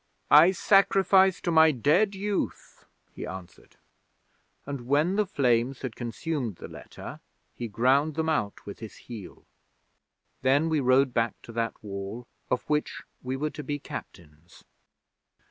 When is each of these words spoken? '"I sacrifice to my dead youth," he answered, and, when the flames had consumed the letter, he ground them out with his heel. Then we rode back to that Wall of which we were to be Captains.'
'"I 0.31 0.49
sacrifice 0.53 1.39
to 1.41 1.51
my 1.51 1.69
dead 1.71 2.15
youth," 2.15 2.85
he 3.11 3.23
answered, 3.27 3.75
and, 4.65 4.87
when 4.87 5.15
the 5.15 5.27
flames 5.27 5.83
had 5.83 5.95
consumed 5.95 6.55
the 6.55 6.67
letter, 6.67 7.19
he 7.53 7.67
ground 7.67 8.15
them 8.15 8.27
out 8.27 8.65
with 8.65 8.79
his 8.79 8.95
heel. 8.95 9.45
Then 10.41 10.69
we 10.69 10.79
rode 10.79 11.13
back 11.13 11.39
to 11.43 11.51
that 11.51 11.75
Wall 11.83 12.25
of 12.49 12.67
which 12.67 13.03
we 13.21 13.35
were 13.37 13.51
to 13.51 13.61
be 13.63 13.77
Captains.' 13.77 14.63